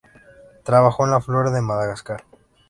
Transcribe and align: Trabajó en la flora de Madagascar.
Trabajó 0.63 1.05
en 1.05 1.11
la 1.11 1.21
flora 1.21 1.51
de 1.51 1.61
Madagascar. 1.61 2.23